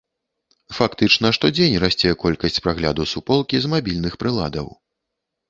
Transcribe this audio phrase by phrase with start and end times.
[0.77, 4.67] Фактычна штодзень расце колькасць прагляду суполкі з мабільных прыладаў.